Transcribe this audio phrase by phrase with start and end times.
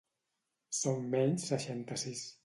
[0.77, 2.25] Són menys seixanta-sis